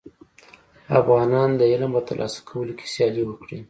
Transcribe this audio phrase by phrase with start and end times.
[0.99, 3.57] افغانان دي د علم په تر لاسه کولو کي سیالي وکړي.